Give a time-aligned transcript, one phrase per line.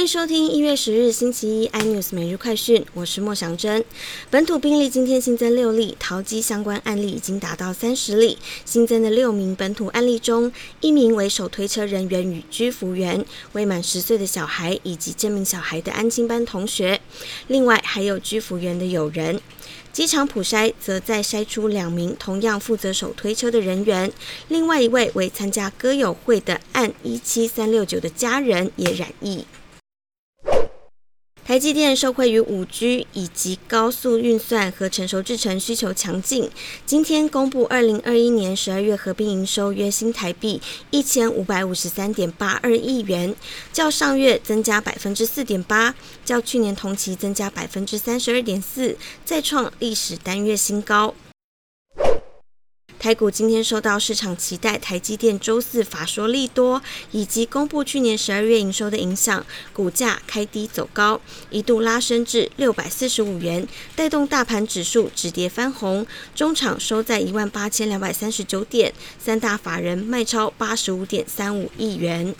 [0.00, 3.84] 欢迎收听一月十日星期一 iNews 每日快讯，我是莫祥珍。
[4.30, 8.38] 本土病例今天新增六例，淘机相关案例已经达到三十例。
[8.64, 10.50] 新增的六名本土案例中，
[10.80, 13.22] 一名为手推车人员与居服员、
[13.52, 16.98] 未满十岁的小孩以及这名小孩的安亲班同学，
[17.48, 19.38] 另外还有居服员的友人。
[19.92, 24.10] 机场普筛则再筛出两名同样负责手推车的人员，
[24.48, 29.44] 另外一位为参加歌友会的案一七三六九的家人也染疫。
[31.50, 36.48] 台积电受惠于五 G 以及高速运算和成熟制程需求强劲，
[36.86, 43.34] 今天公布二零二一年十二月合并营收约新台币一千五百五十三点八二亿元，
[43.72, 45.92] 较上月增加百分之四点八，
[46.24, 51.12] 较去年同期增加百分之三十二点四，再创历史单月新高。
[53.00, 56.82] 台股今天受到市场期待台积电周四法说利多，
[57.12, 72.34] 以及公布去年十二月营收的影响，股价开低走高，一度拉升至六百四十五元，带动大盘指数止跌翻红，中场收在一万八千两百三十九点，三大法人卖超八十五点三五亿元。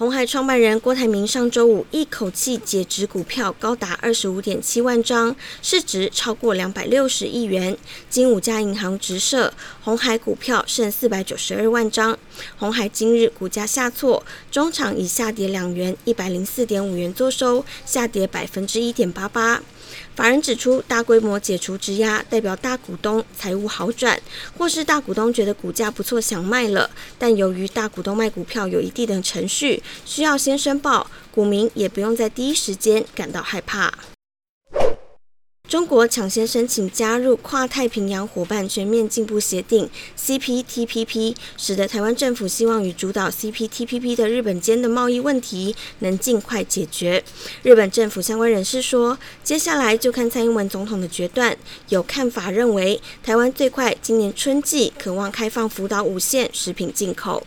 [0.00, 7.76] 红海创办人郭台铭上周五一口气解职股票高达二十五点七万张，市值超过两百六十亿元。
[8.08, 9.52] 经五家银行直射，
[9.84, 12.18] 红海股票剩四百九十二万张。
[12.56, 19.60] 红海今日股价下挫，中场以下跌两元，一百零四点五元作收，下跌百分之一点八八。
[20.14, 24.20] 法人指出，大规模解除质押，代表大股东财务好转，
[24.56, 26.90] 或是大股东觉得股价不错想卖了。
[27.18, 33.92] 但由于大股东卖股票有一定的程序，需要先申报，股民也不用在第一时间感到害怕。
[35.70, 47.22] 中国抢先申请加入跨太平洋伙伴全面进步协定 （CPTPP），使得台湾政府希望与主导 CPTPP 的日本间的贸易问题能尽快解决。
[47.62, 51.56] 日本政府相关人士说，接下来就看蔡英文总统的决断。
[51.90, 57.46] 有看法认为，台湾最快今年春季渴望开放福岛五县食品进口。